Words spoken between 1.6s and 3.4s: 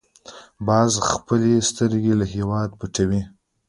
سترګې له هېواده پټوي